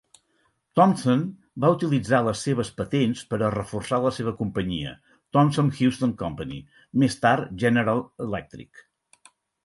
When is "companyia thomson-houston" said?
4.39-6.15